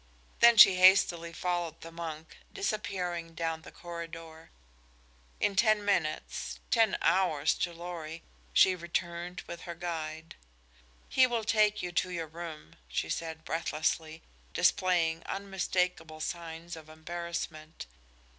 Then 0.39 0.57
she 0.57 0.77
hastily 0.77 1.31
followed 1.31 1.81
the 1.81 1.91
monk, 1.91 2.37
disappearing 2.51 3.35
down 3.35 3.61
the 3.61 3.71
corridor. 3.71 4.49
In 5.39 5.55
ten 5.55 5.85
minutes 5.85 6.59
ten 6.71 6.97
hours 7.03 7.53
to 7.59 7.71
Lorry 7.71 8.23
she 8.51 8.75
returned 8.75 9.43
with 9.45 9.61
her 9.61 9.75
guide. 9.75 10.33
"He 11.07 11.27
will 11.27 11.43
take 11.43 11.83
you 11.83 11.91
to 11.91 12.09
your 12.09 12.25
room," 12.25 12.77
she 12.87 13.09
said 13.09 13.45
breathlessly, 13.45 14.23
displaying 14.55 15.21
unmistakable 15.27 16.19
signs 16.19 16.75
of 16.75 16.89
embarrassment. 16.89 17.85